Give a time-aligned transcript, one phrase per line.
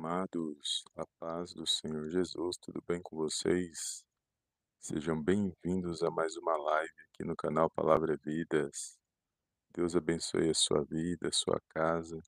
[0.00, 4.04] Amados, a paz do Senhor Jesus, tudo bem com vocês?
[4.78, 8.96] Sejam bem-vindos a mais uma live aqui no canal Palavra Vidas.
[9.74, 12.22] Deus abençoe a sua vida, a sua casa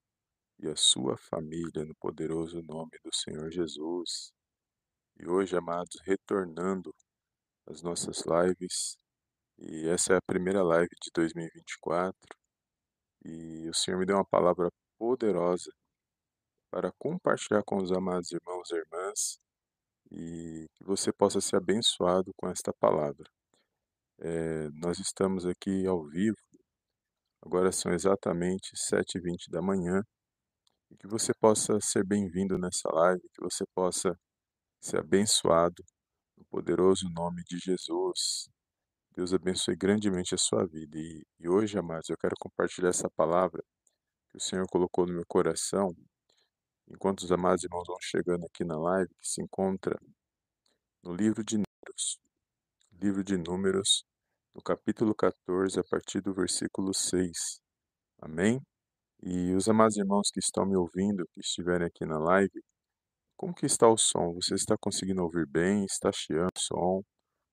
[0.58, 4.32] e a sua família no poderoso nome do Senhor Jesus.
[5.16, 6.92] E hoje, amados, retornando
[7.68, 8.96] às nossas lives,
[9.56, 12.18] e essa é a primeira live de 2024,
[13.24, 14.68] e o Senhor me deu uma palavra
[14.98, 15.70] poderosa
[16.70, 19.38] para compartilhar com os amados irmãos e irmãs
[20.10, 23.28] e que você possa ser abençoado com esta palavra.
[24.18, 26.36] É, nós estamos aqui ao vivo,
[27.42, 30.02] agora são exatamente 7h20 da manhã,
[30.90, 34.18] e que você possa ser bem-vindo nessa live, que você possa
[34.80, 35.84] ser abençoado
[36.36, 38.48] no poderoso nome de Jesus.
[39.14, 40.98] Deus abençoe grandemente a sua vida.
[40.98, 43.62] E, e hoje, amados, eu quero compartilhar essa palavra
[44.30, 45.94] que o Senhor colocou no meu coração
[46.90, 49.96] enquanto os amados irmãos vão chegando aqui na live, que se encontra
[51.02, 52.18] no livro de Números.
[52.92, 54.04] Livro de Números,
[54.54, 57.60] no capítulo 14, a partir do versículo 6.
[58.20, 58.60] Amém?
[59.22, 62.60] E os amados irmãos que estão me ouvindo, que estiverem aqui na live,
[63.36, 64.34] como que está o som?
[64.34, 65.84] Você está conseguindo ouvir bem?
[65.84, 67.02] Está chiando o som?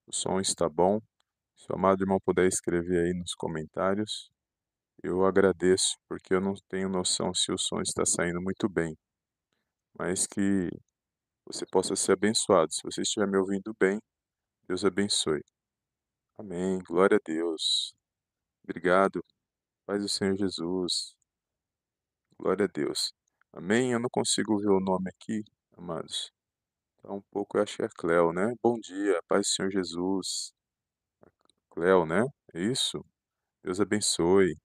[0.06, 0.98] O som está bom?
[1.56, 4.30] Se o amado irmão puder escrever aí nos comentários,
[5.02, 8.94] eu agradeço, porque eu não tenho noção se o som está saindo muito bem
[9.98, 10.70] mas que
[11.44, 12.72] você possa ser abençoado.
[12.72, 13.98] Se você estiver me ouvindo bem,
[14.68, 15.42] Deus abençoe.
[16.38, 16.78] Amém.
[16.86, 17.94] Glória a Deus.
[18.64, 19.24] Obrigado.
[19.86, 21.14] Paz do Senhor Jesus.
[22.38, 23.12] Glória a Deus.
[23.52, 23.92] Amém.
[23.92, 25.42] Eu não consigo ver o nome aqui,
[25.76, 26.30] amados.
[27.02, 28.54] Tá um pouco, eu acho que é Cleo, né?
[28.62, 29.20] Bom dia.
[29.28, 30.52] Paz do Senhor Jesus.
[31.70, 32.24] Cleo, né?
[32.54, 33.04] É isso?
[33.64, 34.56] Deus abençoe.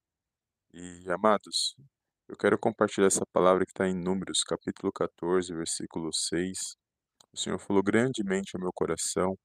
[0.73, 1.75] E, amados,
[2.33, 6.57] eu quero compartilhar essa palavra que está em Números, capítulo 14, versículo 6.
[7.31, 9.37] O Senhor falou grandemente ao meu coração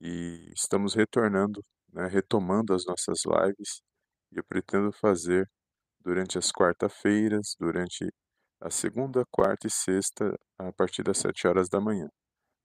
[0.00, 3.80] e estamos retornando, né, retomando as nossas lives.
[4.32, 5.48] E eu pretendo fazer
[6.00, 8.06] durante as quarta-feiras, durante
[8.60, 12.08] a segunda, quarta e sexta, a partir das sete horas da manhã.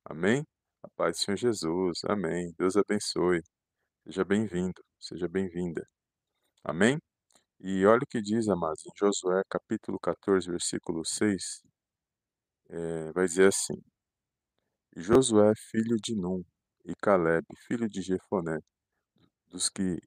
[0.06, 0.44] Amém?
[0.84, 2.00] A paz do Senhor Jesus.
[2.10, 2.54] Amém.
[2.58, 3.42] Deus abençoe.
[4.06, 5.88] Seja bem-vindo, seja bem-vinda.
[6.66, 7.00] Amém?
[7.66, 11.62] E olha o que diz, amados, em Josué capítulo 14, versículo 6,
[12.70, 13.82] é, vai dizer assim,
[14.98, 16.44] Josué, filho de Num,
[16.84, 18.60] e Caleb, filho de Jefoné,
[19.48, 19.98] dos que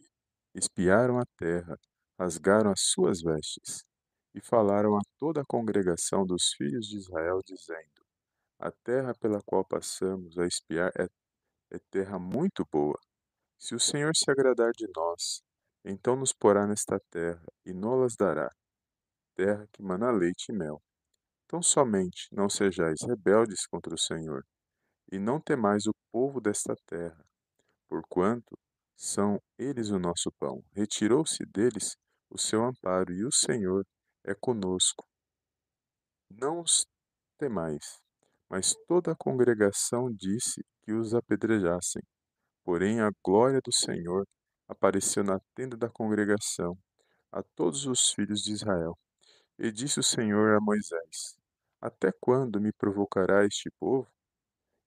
[0.54, 1.78] espiaram a terra,
[2.20, 3.82] rasgaram as suas vestes,
[4.34, 8.04] e falaram a toda a congregação dos filhos de Israel, dizendo,
[8.58, 11.06] A terra pela qual passamos a espiar é,
[11.72, 13.00] é terra muito boa.
[13.58, 15.45] Se o Senhor se agradar de nós,
[15.88, 18.50] então nos porá nesta terra, e nolas dará,
[19.36, 20.82] terra que mana leite e mel.
[21.44, 24.44] Então somente não sejais rebeldes contra o Senhor,
[25.12, 27.24] e não temais o povo desta terra,
[27.88, 28.58] porquanto
[28.96, 30.64] são eles o nosso pão.
[30.72, 31.96] Retirou-se deles
[32.28, 33.84] o seu amparo, e o Senhor
[34.24, 35.06] é conosco.
[36.28, 36.84] Não os
[37.38, 38.00] temais.
[38.48, 42.02] Mas toda a congregação disse que os apedrejassem.
[42.64, 44.24] Porém, a glória do Senhor
[44.68, 46.78] apareceu na tenda da congregação
[47.32, 48.98] a todos os filhos de Israel.
[49.58, 51.36] E disse o Senhor a Moisés:
[51.80, 54.08] Até quando me provocará este povo?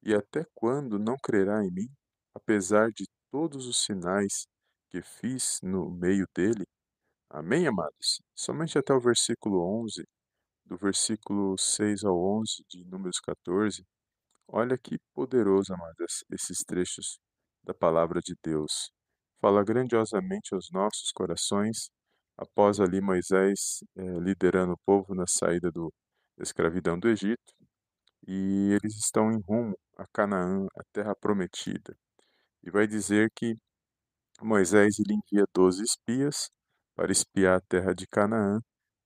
[0.04, 1.90] E até quando não crerá em mim,
[2.34, 4.48] apesar de todos os sinais
[4.90, 6.66] que fiz no meio dele?
[7.30, 8.22] Amém, amados?
[8.36, 10.08] Somente até o versículo 11,
[10.66, 13.86] do versículo 6 ao 11 de Números 14.
[14.48, 17.20] Olha que poderoso, amados, esses trechos
[17.64, 18.92] da palavra de Deus
[19.42, 21.90] fala grandiosamente aos nossos corações,
[22.38, 25.94] após ali Moisés eh, liderando o povo na saída do,
[26.38, 27.54] da escravidão do Egito,
[28.28, 31.96] e eles estão em rumo a Canaã, a terra prometida.
[32.64, 33.56] E vai dizer que
[34.42, 36.50] Moisés ele envia 12 espias
[36.96, 38.60] para espiar a terra de Canaã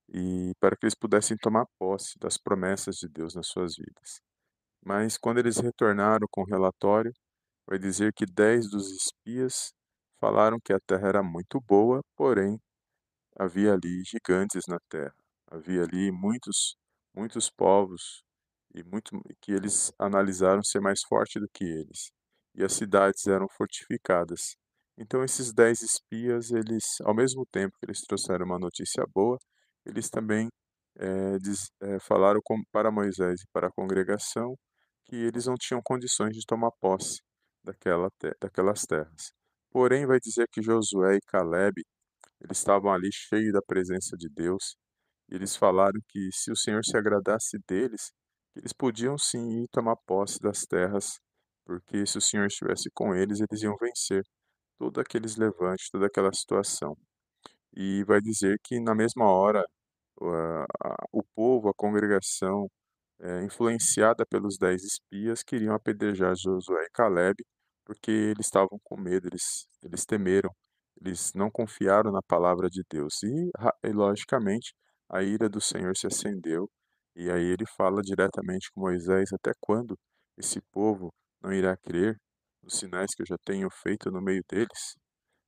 [0.10, 4.22] e para que eles pudessem tomar posse das promessas de Deus nas suas vidas.
[4.86, 7.12] Mas quando eles retornaram com o relatório,
[7.68, 9.74] vai dizer que dez dos espias
[10.24, 12.58] Falaram que a terra era muito boa, porém
[13.38, 15.14] havia ali gigantes na terra.
[15.52, 16.78] Havia ali muitos,
[17.14, 18.24] muitos povos
[18.74, 22.10] e muito que eles analisaram ser mais forte do que eles.
[22.56, 24.56] E as cidades eram fortificadas.
[24.98, 29.38] Então esses dez espias, eles, ao mesmo tempo que eles trouxeram uma notícia boa,
[29.86, 30.48] eles também
[31.00, 34.56] é, diz, é, falaram com, para Moisés e para a congregação
[35.04, 37.22] que eles não tinham condições de tomar posse
[37.62, 38.10] daquela,
[38.40, 39.43] daquelas terras.
[39.74, 41.84] Porém, vai dizer que Josué e Caleb,
[42.42, 44.76] eles estavam ali cheios da presença de Deus,
[45.32, 48.12] e eles falaram que se o Senhor se agradasse deles,
[48.56, 51.20] Eles podiam sim ir tomar posse das terras,
[51.66, 54.24] porque se o Senhor estivesse com eles, eles iam vencer
[54.80, 56.98] todo aqueles levantes, toda aquela situação.
[57.76, 59.66] E vai dizer que na mesma hora,
[61.12, 62.70] o povo, a congregação,
[63.22, 67.36] eh, influenciada pelos 10 espias, queriam apedrejar Josué e Caleb,
[67.86, 70.50] porque eles estavam com medo, eles eles temeram,
[71.02, 73.22] eles não confiaram na palavra de Deus.
[73.24, 73.52] E
[73.84, 74.74] e logicamente,
[75.10, 76.70] a ira do Senhor se acendeu,
[77.16, 79.98] e aí ele fala diretamente com Moisés: "Até quando
[80.38, 82.18] esse povo não irá crer
[82.64, 84.96] nos sinais que eu já tenho feito no meio deles?"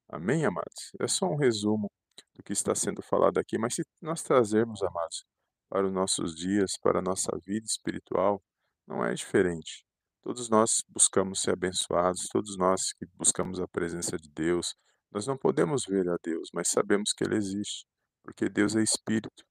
[0.10, 0.92] Amém, amados?
[1.00, 1.90] É só um resumo
[2.36, 5.26] do que está sendo falado aqui, mas se nós trazermos, amados,
[5.70, 8.42] para os nossos dias, para a nossa vida espiritual,
[8.88, 9.84] não é diferente.
[10.26, 14.74] Todos nós buscamos ser abençoados, todos nós que buscamos a presença de Deus,
[15.12, 17.86] nós não podemos ver a Deus, mas sabemos que Ele existe,
[18.24, 19.46] porque Deus é Espírito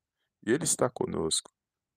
[0.44, 1.49] e Ele está conosco.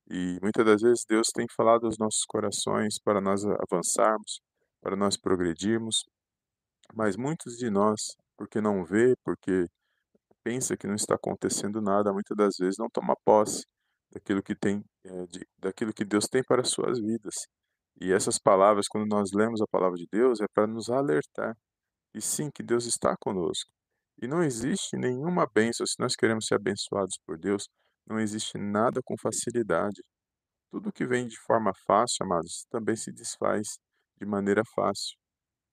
[0.07, 4.41] E muitas das vezes Deus tem falado aos nossos corações para nós avançarmos,
[4.79, 6.05] para nós progredirmos,
[6.93, 7.99] mas muitos de nós,
[8.37, 9.65] porque não vê, porque
[10.43, 13.65] pensa que não está acontecendo nada, muitas das vezes não toma posse
[14.11, 17.33] daquilo que tem, eh, de daquilo que Deus tem para as suas vidas.
[17.99, 21.55] E essas palavras, quando nós lemos a palavra de Deus, é para nos alertar,
[22.13, 23.71] e sim, que Deus está conosco.
[24.21, 27.67] E não existe nenhuma bênção, se nós queremos ser abençoados por Deus,
[28.07, 30.01] não existe nada com facilidade.
[30.71, 33.77] Tudo que vem de forma fácil, amados, também se desfaz
[34.19, 35.15] de maneira fácil.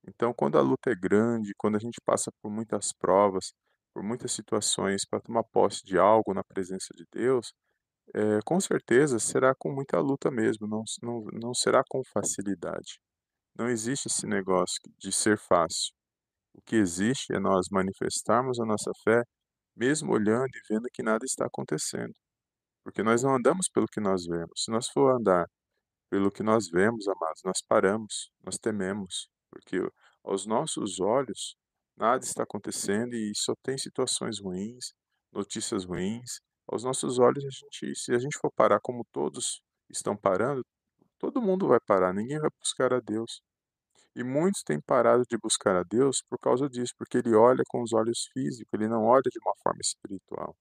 [0.07, 3.53] Então, quando a luta é grande, quando a gente passa por muitas provas,
[3.95, 7.53] por muitas situações para tomar posse de algo na presença de Deus,
[8.15, 13.01] eh, com certeza será com muita luta mesmo, não não não será com facilidade.
[13.57, 15.93] Não existe esse negócio de ser fácil.
[16.55, 19.23] O que existe é nós manifestarmos a nossa fé,
[19.77, 22.15] mesmo olhando e vendo que nada está acontecendo,
[22.85, 24.65] porque nós não andamos pelo que nós vemos.
[24.65, 25.47] Se nós for andar
[26.11, 29.79] pelo que nós vemos, amados, nós paramos, nós tememos, porque
[30.25, 31.57] aos nossos olhos
[31.97, 34.93] nada está acontecendo e só tem situações ruins,
[35.33, 36.41] notícias ruins.
[36.67, 40.65] Aos nossos olhos, a gente se a gente for parar como todos estão parando,
[41.19, 43.43] todo mundo vai parar, ninguém vai buscar a Deus.
[44.17, 47.83] E muitos têm parado de buscar a Deus por causa disso, porque ele olha com
[47.83, 50.57] os olhos físicos, ele não olha de uma forma espiritual.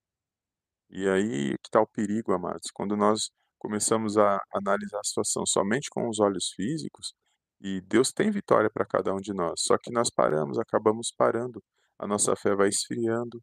[0.90, 5.88] E aí que está o perigo, amados, quando nós começamos a analisar a situação somente
[5.90, 7.14] com os olhos físicos,
[7.60, 11.62] e Deus tem vitória para cada um de nós, só que nós paramos, acabamos parando,
[11.98, 13.40] a nossa fé vai esfriando,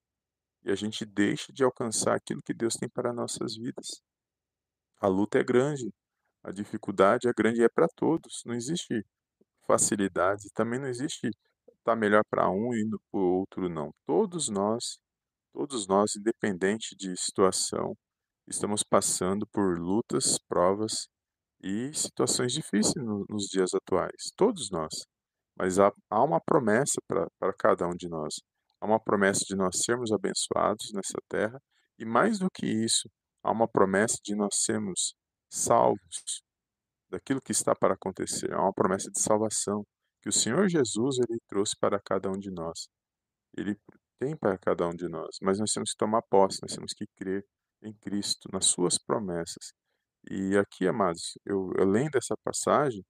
[0.63, 4.01] e a gente deixa de alcançar aquilo que Deus tem para nossas vidas.
[4.99, 5.91] A luta é grande,
[6.43, 9.05] a dificuldade é grande e é para todos, não existe
[9.67, 11.29] facilidade, também não existe
[11.79, 13.91] estar melhor para um e para o outro não.
[14.05, 14.99] Todos nós,
[15.53, 17.95] todos nós, independente de situação,
[18.47, 21.07] estamos passando por lutas, provas
[21.63, 24.93] e situações difíceis no nos dias atuais, todos nós.
[25.57, 28.35] Mas há há uma promessa para cada um de nós.
[28.81, 31.61] Há uma promessa de nós sermos abençoados nessa terra
[31.99, 33.07] e mais do que isso,
[33.43, 35.13] há uma promessa de nós sermos
[35.49, 36.41] salvos
[37.09, 38.51] daquilo que está para acontecer.
[38.53, 39.85] Há uma promessa de salvação
[40.21, 42.87] que o Senhor Jesus ele trouxe para cada um de nós.
[43.55, 43.77] Ele
[44.19, 47.05] tem para cada um de nós, mas nós temos que tomar posse, nós temos que
[47.15, 47.45] crer
[47.83, 49.73] em Cristo, nas suas promessas.
[50.29, 53.03] E aqui, amados, eu eu lendo essa passagem,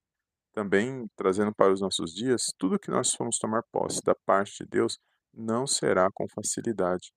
[0.53, 4.69] também trazendo para os nossos dias, tudo que nós formos tomar posse da parte de
[4.69, 4.98] Deus,
[5.33, 7.11] não será com facilidade,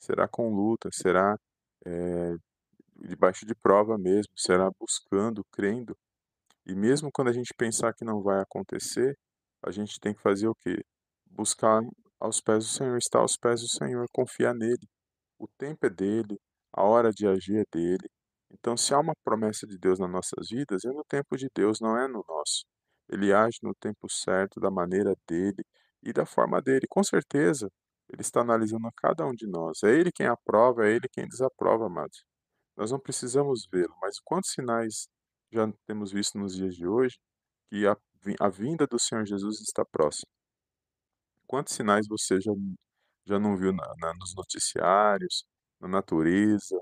[0.00, 1.36] será com luta, será,
[1.86, 2.34] eh,
[2.96, 5.96] debaixo de prova mesmo, será buscando, crendo.
[6.66, 9.16] E mesmo quando a gente pensar que não vai acontecer,
[9.62, 10.84] a gente tem que fazer o quê?
[11.26, 11.82] Buscar
[12.20, 14.86] aos pés do Senhor, estar aos pés do Senhor, confiar nele.
[15.38, 16.38] O tempo é dele,
[16.72, 18.08] a hora de agir é dele.
[18.52, 21.80] Então, se há uma promessa de Deus nas nossas vidas, é no tempo de Deus,
[21.80, 22.64] não é no nosso.
[23.08, 25.64] Ele age no tempo certo, da maneira dele
[26.02, 26.86] e da forma dele.
[26.88, 27.70] Com certeza,
[28.08, 29.82] ele está analisando a cada um de nós.
[29.84, 32.24] É ele quem aprova, é ele quem desaprova, amados.
[32.76, 35.08] Nós não precisamos vê-lo, mas quantos sinais
[35.52, 37.18] já temos visto nos dias de hoje
[37.70, 37.96] que a
[38.40, 40.28] a vinda do Senhor Jesus está próxima.
[41.46, 42.52] Quantos sinais você já
[43.26, 45.44] já não viu na na nos noticiários,
[45.80, 46.76] na natureza?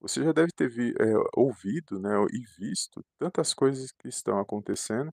[0.00, 5.10] Você já deve ter vi eh, ouvido, né, e visto tantas coisas que estão acontecendo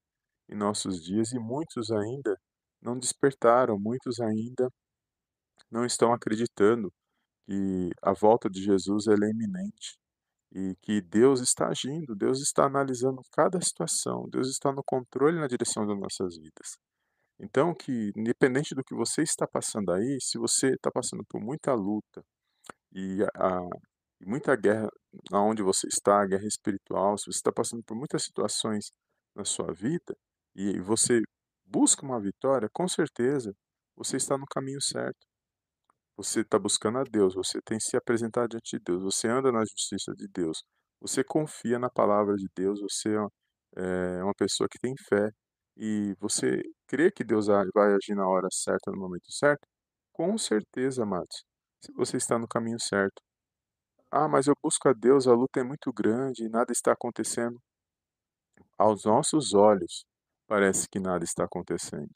[0.50, 2.38] em nossos dias e muitos ainda
[2.82, 4.70] não despertaram, muitos ainda
[5.72, 6.92] não estão acreditando
[7.46, 9.98] que a volta de Jesus é iminente
[10.54, 15.48] e que Deus está agindo, Deus está analisando cada situação, Deus está no controle na
[15.48, 16.78] direção das nossas vidas.
[17.40, 21.74] Então que, independente do que você está passando aí, se você está passando por muita
[21.74, 22.24] luta
[22.94, 23.62] e a
[24.22, 24.88] e muita guerra
[25.32, 28.92] aonde você está, guerra espiritual, se você está passando por muitas situações
[29.36, 30.16] na sua vida
[30.56, 31.22] e você
[31.72, 33.54] busca uma vitória, com certeza
[33.96, 35.20] você está no caminho certo.
[36.18, 39.62] Você está buscando a Deus, você tem se apresentado diante de Deus, você anda na
[39.66, 40.64] justiça de Deus,
[41.02, 43.32] você confia na palavra de Deus, você é uma
[44.26, 45.30] uma pessoa que tem fé
[45.78, 49.66] e você crê que Deus vai agir na hora certa, no momento certo,
[50.14, 51.44] com certeza, amados,
[51.86, 53.22] se você está no caminho certo.
[54.12, 57.60] "Ah, mas eu busco a Deus, a luta é muito grande e nada está acontecendo".
[58.78, 60.06] Aos nossos olhos,
[60.52, 62.10] parece que nada está acontecendo.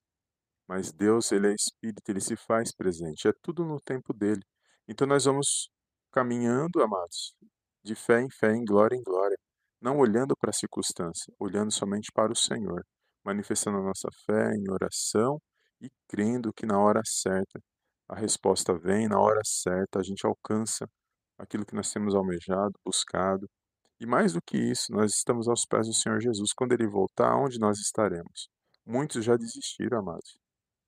[0.68, 4.42] Mas Deus, ele é espírito, ele se faz presente, é tudo no tempo dele.
[4.90, 5.70] Então nós vamos
[6.12, 7.34] caminhando, amados,
[7.82, 9.38] de fé em fé, em glória em glória,
[9.82, 12.84] não olhando para a circunstância, olhando somente para o Senhor,
[13.24, 15.40] manifestando a nossa fé em oração
[15.82, 17.62] e crendo que na hora certa
[18.10, 20.86] a resposta vem, na hora certa a gente alcança
[21.38, 23.48] aquilo que nós temos almejado, buscado.
[24.00, 26.52] E mais do que isso, nós estamos aos pés do Senhor Jesus.
[26.54, 28.50] Quando ele voltar, onde nós estaremos?
[28.86, 30.38] Muitos já desistiram, amados.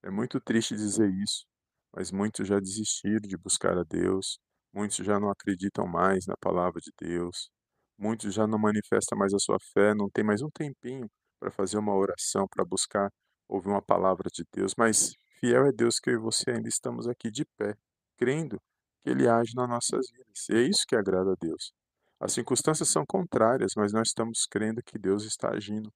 [0.04, 1.46] É muito triste dizer isso,
[1.94, 4.40] mas muitos já desistiram de buscar a Deus,
[4.74, 7.50] muitos já não acreditam mais na palavra de Deus,
[7.98, 11.10] muitos já não manifestam mais a sua fé, não tem mais um tempinho
[11.40, 13.10] para fazer uma oração, para buscar
[13.48, 17.08] ouvir uma palavra de Deus, mas fiel é Deus que eu e você ainda estamos
[17.08, 17.76] aqui de pé,
[18.18, 18.60] crendo
[19.02, 20.50] que Ele age nas nossas vidas.
[20.50, 21.74] E é isso que agrada a Deus.
[22.20, 25.94] As circunstâncias são contrárias, mas nós estamos crendo que Deus está agindo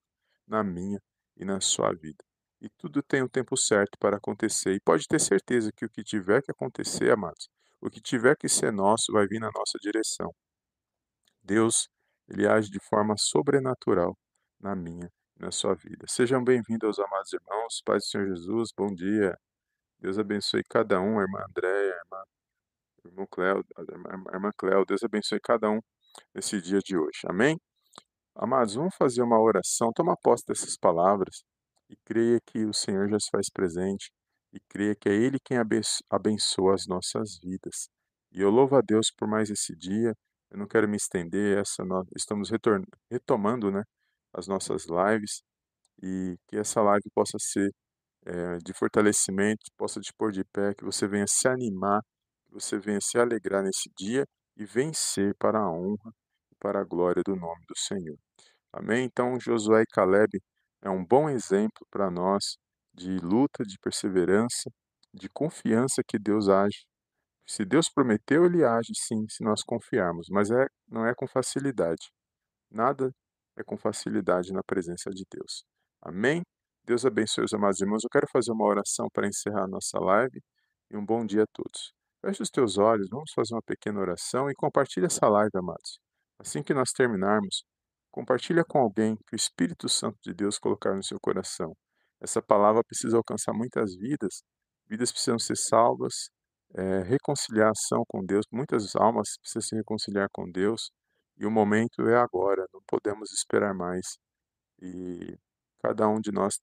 [0.48, 1.00] na minha
[1.36, 2.24] e na sua vida.
[2.62, 4.74] E tudo tem o tempo certo para acontecer.
[4.76, 7.50] E pode ter certeza que o que tiver que acontecer, amados,
[7.82, 10.32] o que tiver que ser nosso vai vir na nossa direção.
[11.44, 11.90] Deus,
[12.30, 14.16] ele age de forma sobrenatural
[14.60, 15.10] na minha
[15.40, 16.06] e na sua vida.
[16.08, 19.36] Sejam bem-vindos, amados irmãos, Pai do Senhor Jesus, bom dia.
[20.00, 22.24] Deus abençoe cada um, irmã Andréia, irmã,
[23.06, 25.80] irmão Cléo, irmã, irmã Cléo, Deus abençoe cada um
[26.34, 27.20] nesse dia de hoje.
[27.28, 27.58] Amém?
[28.36, 31.44] Amados, vamos fazer uma oração, toma posse dessas palavras
[31.90, 34.12] e creia que o Senhor já se faz presente
[34.54, 35.58] e creia que é Ele quem
[36.10, 37.90] abençoa as nossas vidas.
[38.32, 40.14] E eu louvo a Deus por mais esse dia.
[40.50, 41.84] Eu não quero me estender, essa
[42.16, 42.50] estamos
[43.10, 43.84] retomando né,
[44.34, 45.42] as nossas lives
[46.02, 47.70] e que essa live possa ser
[48.26, 52.02] é, de fortalecimento, possa te pôr de pé, que você venha se animar,
[52.48, 54.26] que você venha se alegrar nesse dia
[54.56, 56.14] e vencer para a honra
[56.52, 58.18] e para a glória do nome do Senhor.
[58.74, 59.06] Amém?
[59.06, 60.42] Então, Josué e Caleb
[60.82, 62.58] é um bom exemplo para nós
[62.94, 64.70] de luta, de perseverança,
[65.14, 66.86] de confiança que Deus age.
[67.46, 72.12] Se Deus prometeu, ele age sim, se nós confiarmos, mas é, não é com facilidade.
[72.70, 73.12] Nada
[73.58, 75.64] é com facilidade na presença de Deus.
[76.02, 76.42] Amém?
[76.86, 78.04] Deus abençoe os amados irmãos.
[78.04, 80.42] Eu quero fazer uma oração para encerrar a nossa live
[80.90, 82.01] e um bom dia a todos.
[82.22, 86.00] Feche os teus olhos, vamos fazer uma pequena oração e compartilhe essa live, amados.
[86.40, 87.64] Assim que nós terminarmos,
[88.12, 91.74] Compartilha com alguém que o Espírito Santo de Deus colocar no seu coração.
[92.20, 94.44] Essa palavra precisa alcançar muitas vidas,
[94.86, 96.30] vidas precisam ser salvas,
[96.76, 100.92] é, reconciliação com Deus, muitas almas precisam se reconciliar com Deus,
[101.38, 104.06] e o momento é agora, não podemos esperar mais.
[104.82, 105.38] E
[105.82, 106.54] cada um de nós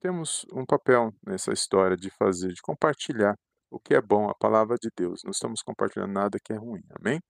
[0.00, 3.36] temos um papel nessa história de fazer, de compartilhar
[3.70, 5.22] o que é bom, a palavra de Deus.
[5.24, 7.20] Não estamos compartilhando nada que é ruim, amém?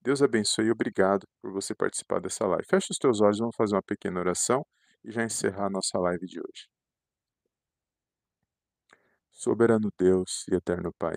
[0.00, 2.64] Deus abençoe e obrigado por você participar dessa live.
[2.68, 4.64] Feche os teus olhos, vamos fazer uma pequena oração
[5.04, 6.68] e já encerrar a nossa live de hoje.
[9.30, 11.16] Soberano Deus e eterno Pai,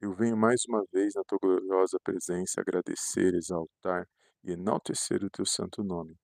[0.00, 4.06] eu venho mais uma vez na tua gloriosa presença agradecer, exaltar
[4.42, 6.14] e enaltecer o teu santo nome.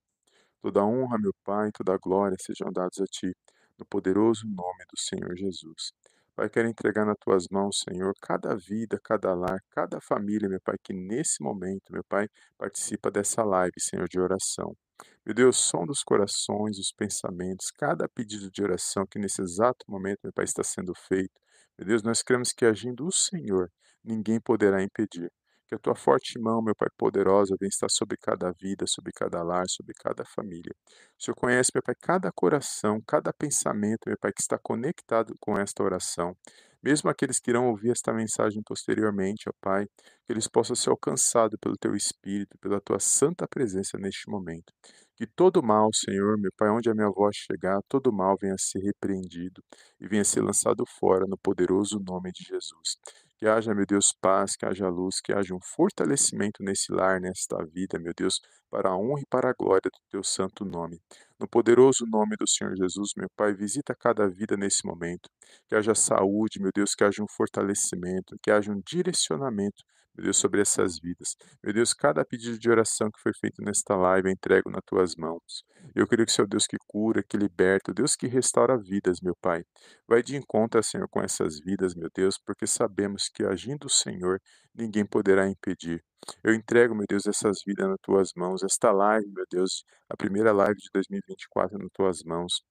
[0.60, 3.34] Toda honra, meu Pai, toda glória sejam dados a ti,
[3.78, 5.92] no poderoso nome do Senhor Jesus.
[6.40, 10.74] Pai, quero entregar nas tuas mãos, Senhor, cada vida, cada lar, cada família, meu Pai,
[10.82, 14.74] que nesse momento, meu Pai, participa dessa live, Senhor, de oração.
[15.22, 20.20] Meu Deus, som dos corações, os pensamentos, cada pedido de oração que nesse exato momento,
[20.24, 21.38] meu Pai, está sendo feito.
[21.78, 23.70] Meu Deus, nós cremos que agindo o Senhor,
[24.02, 25.30] ninguém poderá impedir.
[25.70, 29.40] Que a tua forte mão, meu Pai poderosa, venha estar sobre cada vida, sobre cada
[29.40, 30.74] lar, sobre cada família.
[31.16, 35.56] O Senhor conhece, meu Pai, cada coração, cada pensamento, meu Pai, que está conectado com
[35.56, 36.36] esta oração.
[36.82, 39.86] Mesmo aqueles que irão ouvir esta mensagem posteriormente, ó Pai,
[40.26, 44.72] que eles possam ser alcançados pelo Teu Espírito, pela Tua santa presença neste momento.
[45.20, 48.58] Que todo mal, Senhor, meu Pai, onde a minha voz chegar, todo mal venha a
[48.58, 49.62] ser repreendido
[50.00, 52.96] e venha a ser lançado fora no poderoso nome de Jesus.
[53.36, 57.62] Que haja, meu Deus, paz, que haja luz, que haja um fortalecimento nesse lar, nesta
[57.66, 60.98] vida, meu Deus, para a honra e para a glória do teu santo nome.
[61.38, 65.28] No poderoso nome do Senhor Jesus, meu Pai, visita cada vida nesse momento.
[65.68, 70.36] Que haja saúde, meu Deus, que haja um fortalecimento, que haja um direcionamento meu Deus,
[70.36, 71.36] sobre essas vidas.
[71.62, 75.14] Meu Deus, cada pedido de oração que foi feito nesta live eu entrego nas tuas
[75.16, 75.64] mãos.
[75.94, 78.76] Eu creio que o Senhor é Deus que cura, que liberta, o Deus que restaura
[78.76, 79.62] vidas, meu Pai.
[80.08, 84.40] Vai de encontro, Senhor, com essas vidas, meu Deus, porque sabemos que agindo o Senhor,
[84.74, 86.02] ninguém poderá impedir.
[86.44, 88.62] Eu entrego, meu Deus, essas vidas nas tuas mãos.
[88.62, 92.62] Esta live, meu Deus, a primeira live de 2024 nas tuas mãos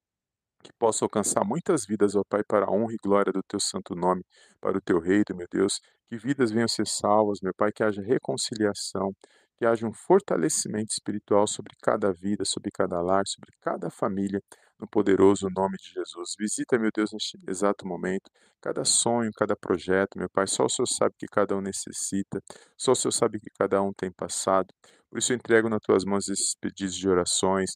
[0.64, 3.96] que possa alcançar muitas vidas, ó Pai, para a honra e glória do teu santo
[3.96, 4.24] nome,
[4.60, 8.02] para o teu reino, meu Deus, que vidas venham ser salvas, meu Pai, que haja
[8.02, 9.12] reconciliação,
[9.58, 14.42] que haja um fortalecimento espiritual sobre cada vida, sobre cada lar, sobre cada família,
[14.80, 16.36] no poderoso nome de Jesus.
[16.40, 20.88] Visita, meu Deus, neste exato momento, cada sonho, cada projeto, meu Pai, só o Senhor
[20.88, 22.42] sabe que cada um necessita,
[22.78, 24.74] só o Senhor sabe que cada um tem passado.
[25.10, 27.72] Por isso eu entrego nas tuas mãos esses pedidos de orações,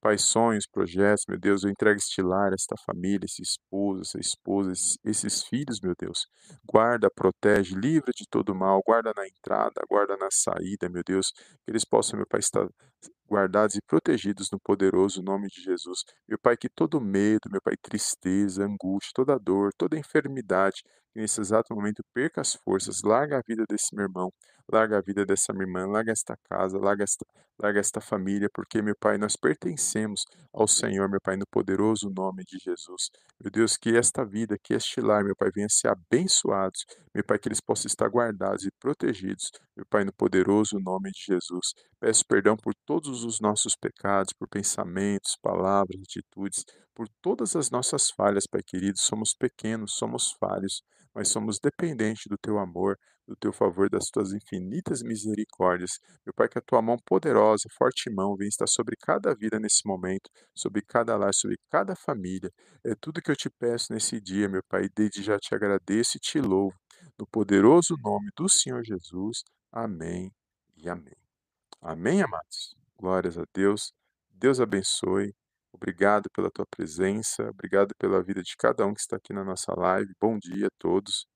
[0.00, 4.72] Pai, sonhos, projetos, meu Deus, eu entrego este lar, esta família, esse esposo, essa esposa,
[5.04, 6.20] esses filhos, meu Deus.
[6.64, 11.32] Guarda, protege, livra de todo mal, guarda na entrada, guarda na saída, meu Deus.
[11.64, 12.68] Que eles possam, meu Pai, estar
[13.28, 16.04] guardados e protegidos no poderoso nome de Jesus.
[16.28, 20.80] Meu Pai, que todo medo, meu Pai, tristeza, angústia, toda dor, toda enfermidade,
[21.12, 24.32] que nesse exato momento perca as forças, larga a vida desse meu irmão,
[24.70, 27.24] larga a vida dessa minha irmã, larga esta casa, larga esta,
[27.58, 32.44] larga esta família, porque, meu Pai, nós pertencemos ao Senhor, meu Pai, no poderoso nome
[32.44, 33.10] de Jesus.
[33.42, 36.84] Meu Deus, que esta vida, que este lar, meu Pai, venha ser abençoados,
[37.14, 41.20] meu Pai, que eles possam estar guardados e protegidos, meu Pai, no poderoso nome de
[41.26, 41.72] Jesus.
[41.98, 48.10] Peço perdão por todos os nossos pecados, por pensamentos, palavras, atitudes, por todas as nossas
[48.10, 48.98] falhas, Pai querido.
[48.98, 50.82] Somos pequenos, somos falhos,
[51.14, 52.96] mas somos dependentes do Teu amor,
[53.26, 55.98] do Teu favor, das Tuas infinitas misericórdias.
[56.24, 59.86] Meu Pai, que a Tua mão poderosa, forte mão, venha estar sobre cada vida nesse
[59.86, 62.50] momento, sobre cada lar, sobre cada família.
[62.84, 66.20] É tudo que eu te peço nesse dia, meu Pai, desde já te agradeço e
[66.20, 66.76] te louvo.
[67.18, 69.42] No poderoso nome do Senhor Jesus.
[69.72, 70.32] Amém
[70.76, 71.16] e amém.
[71.80, 72.74] Amém, amados?
[72.96, 73.92] Glórias a Deus.
[74.30, 75.34] Deus abençoe.
[75.72, 77.42] Obrigado pela tua presença.
[77.50, 80.12] Obrigado pela vida de cada um que está aqui na nossa live.
[80.20, 81.26] Bom dia a todos.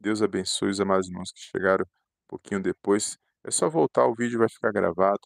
[0.00, 3.16] Deus abençoe os amados irmãos que chegaram um pouquinho depois.
[3.44, 5.20] É só voltar, o vídeo vai ficar gravado.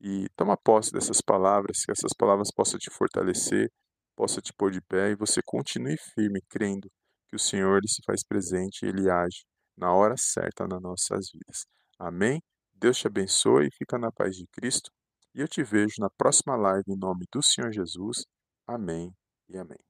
[0.00, 3.70] E toma posse dessas palavras, que essas palavras possam te fortalecer,
[4.14, 6.90] possam te pôr de pé e você continue firme, crendo
[7.28, 9.44] que o Senhor se faz presente e ele age
[9.76, 11.66] na hora certa nas nossas vidas.
[11.98, 12.42] Amém?
[12.74, 14.90] Deus te abençoe, fica na paz de Cristo
[15.36, 18.24] e eu te vejo na próxima live em nome do Senhor Jesus.
[18.66, 19.12] Amém
[19.50, 19.85] e amém.